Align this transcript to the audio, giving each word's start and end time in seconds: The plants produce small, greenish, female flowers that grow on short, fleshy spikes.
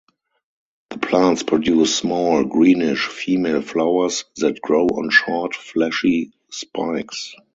The 0.89 0.97
plants 0.97 1.43
produce 1.43 1.95
small, 1.99 2.43
greenish, 2.45 3.05
female 3.05 3.61
flowers 3.61 4.25
that 4.37 4.59
grow 4.59 4.87
on 4.87 5.11
short, 5.11 5.53
fleshy 5.55 6.31
spikes. 6.49 7.35